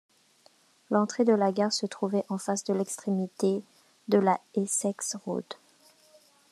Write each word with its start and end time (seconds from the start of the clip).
L'entrée 0.89 1.25
de 1.25 1.31
la 1.33 1.51
gare 1.51 1.71
se 1.71 1.85
trouvait 1.85 2.25
en 2.27 2.39
face 2.39 2.63
de 2.63 2.73
l'extrémité 2.73 3.61
de 4.07 4.17
la 4.17 4.41
Essex 4.55 5.15
Road. 5.27 5.45